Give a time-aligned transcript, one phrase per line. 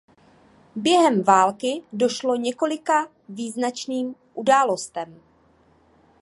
[0.75, 5.21] Během války došlo několika význačným událostem.